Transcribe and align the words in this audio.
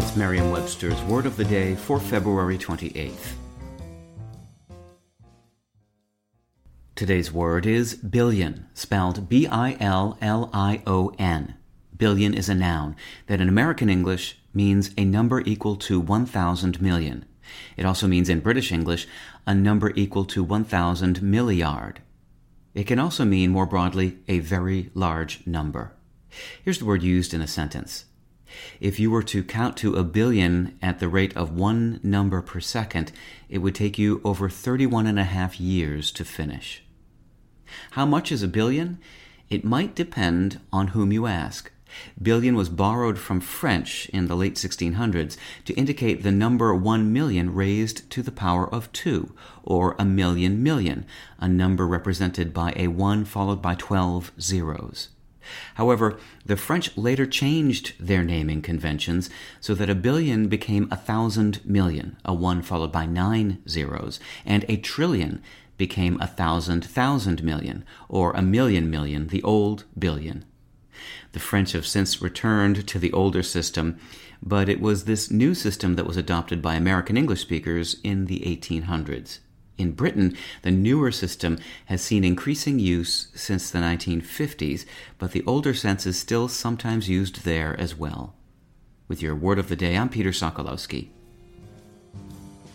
It's 0.00 0.16
Merriam 0.16 0.50
Webster's 0.50 0.98
Word 1.02 1.26
of 1.26 1.36
the 1.36 1.44
Day 1.44 1.74
for 1.74 2.00
February 2.00 2.56
28th. 2.56 3.32
Today's 6.94 7.30
word 7.30 7.66
is 7.66 7.96
billion, 7.96 8.66
spelled 8.72 9.28
B 9.28 9.46
I 9.46 9.76
L 9.78 10.16
L 10.22 10.48
I 10.54 10.82
O 10.86 11.12
N. 11.18 11.54
Billion 11.94 12.32
is 12.32 12.48
a 12.48 12.54
noun 12.54 12.96
that 13.26 13.42
in 13.42 13.48
American 13.50 13.90
English 13.90 14.38
means 14.54 14.90
a 14.96 15.04
number 15.04 15.42
equal 15.42 15.76
to 15.76 16.00
1,000 16.00 16.80
million. 16.80 17.26
It 17.76 17.84
also 17.84 18.08
means 18.08 18.30
in 18.30 18.40
British 18.40 18.72
English 18.72 19.06
a 19.46 19.54
number 19.54 19.92
equal 19.96 20.24
to 20.24 20.42
1,000 20.42 21.20
milliard. 21.20 22.00
It 22.72 22.84
can 22.84 22.98
also 22.98 23.26
mean 23.26 23.50
more 23.50 23.66
broadly 23.66 24.16
a 24.28 24.38
very 24.38 24.90
large 24.94 25.46
number. 25.46 25.92
Here's 26.64 26.78
the 26.78 26.86
word 26.86 27.02
used 27.02 27.34
in 27.34 27.42
a 27.42 27.46
sentence. 27.46 28.06
If 28.80 28.98
you 28.98 29.10
were 29.10 29.22
to 29.24 29.42
count 29.42 29.76
to 29.78 29.96
a 29.96 30.04
billion 30.04 30.78
at 30.80 30.98
the 30.98 31.08
rate 31.08 31.36
of 31.36 31.52
one 31.52 32.00
number 32.02 32.42
per 32.42 32.60
second, 32.60 33.12
it 33.48 33.58
would 33.58 33.74
take 33.74 33.98
you 33.98 34.20
over 34.24 34.48
31 34.48 35.06
and 35.06 35.18
a 35.18 35.24
half 35.24 35.60
years 35.60 36.10
to 36.12 36.24
finish. 36.24 36.82
How 37.92 38.06
much 38.06 38.32
is 38.32 38.42
a 38.42 38.48
billion? 38.48 38.98
It 39.48 39.64
might 39.64 39.94
depend 39.94 40.60
on 40.72 40.88
whom 40.88 41.12
you 41.12 41.26
ask. 41.26 41.70
Billion 42.22 42.54
was 42.54 42.68
borrowed 42.68 43.18
from 43.18 43.40
French 43.40 44.08
in 44.10 44.28
the 44.28 44.36
late 44.36 44.54
1600s 44.54 45.36
to 45.64 45.74
indicate 45.74 46.22
the 46.22 46.30
number 46.30 46.74
1 46.74 47.12
million 47.12 47.52
raised 47.52 48.08
to 48.10 48.22
the 48.22 48.30
power 48.30 48.72
of 48.72 48.92
2, 48.92 49.34
or 49.64 49.96
a 49.98 50.04
million 50.04 50.62
million, 50.62 51.04
a 51.40 51.48
number 51.48 51.86
represented 51.86 52.54
by 52.54 52.72
a 52.76 52.88
1 52.88 53.24
followed 53.24 53.60
by 53.60 53.74
12 53.74 54.32
zeros. 54.40 55.08
However, 55.74 56.18
the 56.44 56.56
French 56.56 56.96
later 56.96 57.26
changed 57.26 57.94
their 57.98 58.22
naming 58.22 58.62
conventions 58.62 59.30
so 59.60 59.74
that 59.74 59.90
a 59.90 59.94
billion 59.94 60.48
became 60.48 60.88
a 60.90 60.96
thousand 60.96 61.64
million, 61.64 62.16
a 62.24 62.34
one 62.34 62.62
followed 62.62 62.92
by 62.92 63.06
nine 63.06 63.62
zeros, 63.68 64.20
and 64.44 64.64
a 64.68 64.76
trillion 64.76 65.42
became 65.76 66.20
a 66.20 66.26
thousand 66.26 66.84
thousand 66.84 67.42
million, 67.42 67.84
or 68.08 68.32
a 68.32 68.42
million 68.42 68.90
million, 68.90 69.28
the 69.28 69.42
old 69.42 69.84
billion. 69.98 70.44
The 71.32 71.40
French 71.40 71.72
have 71.72 71.86
since 71.86 72.20
returned 72.20 72.86
to 72.86 72.98
the 72.98 73.12
older 73.12 73.42
system, 73.42 73.98
but 74.42 74.68
it 74.68 74.80
was 74.80 75.04
this 75.04 75.30
new 75.30 75.54
system 75.54 75.94
that 75.94 76.06
was 76.06 76.16
adopted 76.16 76.60
by 76.60 76.74
American 76.74 77.16
English 77.16 77.40
speakers 77.40 77.96
in 78.02 78.26
the 78.26 78.40
1800s. 78.40 79.38
In 79.80 79.92
Britain, 79.92 80.36
the 80.60 80.70
newer 80.70 81.10
system 81.10 81.58
has 81.86 82.02
seen 82.02 82.22
increasing 82.22 82.78
use 82.78 83.28
since 83.34 83.70
the 83.70 83.78
1950s, 83.78 84.84
but 85.16 85.32
the 85.32 85.42
older 85.46 85.72
sense 85.72 86.04
is 86.04 86.18
still 86.18 86.48
sometimes 86.48 87.08
used 87.08 87.44
there 87.44 87.74
as 87.80 87.96
well. 87.96 88.34
With 89.08 89.22
your 89.22 89.34
word 89.34 89.58
of 89.58 89.70
the 89.70 89.76
day, 89.76 89.96
I'm 89.96 90.10
Peter 90.10 90.32
Sokolowski. 90.32 91.08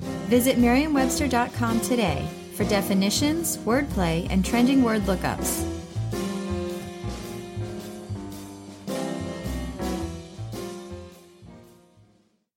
Visit 0.00 0.56
Merriam-Webster.com 0.56 1.80
today 1.82 2.26
for 2.54 2.64
definitions, 2.64 3.58
wordplay, 3.58 4.26
and 4.30 4.42
trending 4.42 4.82
word 4.82 5.02
lookups. 5.02 5.75